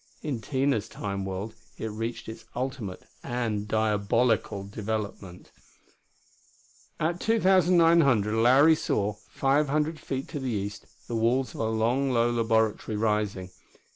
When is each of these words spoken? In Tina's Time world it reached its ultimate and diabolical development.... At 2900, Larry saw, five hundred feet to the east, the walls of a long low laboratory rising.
In 0.23 0.41
Tina's 0.41 0.89
Time 0.89 1.25
world 1.25 1.53
it 1.77 1.91
reached 1.91 2.27
its 2.27 2.45
ultimate 2.55 3.03
and 3.23 3.67
diabolical 3.67 4.63
development.... 4.63 5.51
At 6.99 7.19
2900, 7.19 8.33
Larry 8.33 8.73
saw, 8.75 9.13
five 9.29 9.69
hundred 9.69 9.99
feet 9.99 10.27
to 10.29 10.39
the 10.39 10.49
east, 10.49 10.87
the 11.07 11.15
walls 11.15 11.53
of 11.53 11.59
a 11.59 11.69
long 11.69 12.09
low 12.09 12.31
laboratory 12.31 12.97
rising. 12.97 13.51